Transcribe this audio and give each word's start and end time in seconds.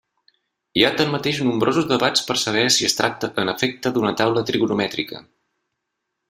Hi 0.79 0.85
ha 0.85 0.89
tanmateix 1.01 1.41
nombrosos 1.47 1.85
debats 1.91 2.25
per 2.29 2.37
saber 2.45 2.63
si 2.77 2.87
es 2.89 2.97
tracta 3.03 3.29
en 3.45 3.53
efecte 3.53 3.93
d'una 3.99 4.15
taula 4.23 4.45
trigonomètrica. 4.51 5.23